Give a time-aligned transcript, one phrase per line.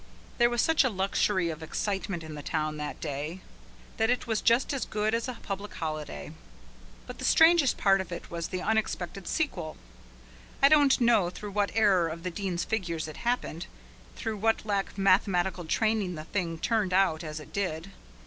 [0.39, 3.41] There was such a luxury of excitement in the town that day
[3.97, 6.31] that it was just as good as a public holiday.
[7.05, 9.77] But the strangest part of it was the unexpected sequel.
[10.59, 13.67] I don't know through what error of the Dean's figures it happened,
[14.15, 17.91] through what lack of mathematical training the thing turned out as it did.